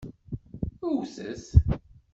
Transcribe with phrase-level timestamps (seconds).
[0.95, 1.45] Wwtet!